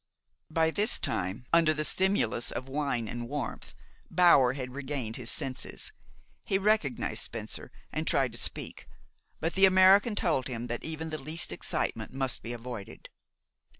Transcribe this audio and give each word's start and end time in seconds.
By 0.49 0.71
this 0.71 0.97
time, 0.97 1.45
under 1.53 1.75
the 1.75 1.85
stimulus 1.85 2.49
of 2.49 2.67
wine 2.67 3.07
and 3.07 3.29
warmth, 3.29 3.75
Bower 4.09 4.53
had 4.53 4.73
regained 4.73 5.15
his 5.15 5.29
senses. 5.29 5.91
He 6.43 6.57
recognized 6.57 7.21
Spencer, 7.21 7.71
and 7.91 8.07
tried 8.07 8.31
to 8.31 8.39
speak; 8.39 8.87
but 9.39 9.53
the 9.53 9.65
American 9.65 10.15
told 10.15 10.47
him 10.47 10.65
that 10.65 10.83
even 10.83 11.11
the 11.11 11.19
least 11.21 11.51
excitement 11.51 12.11
must 12.11 12.41
be 12.41 12.51
avoided. 12.51 13.09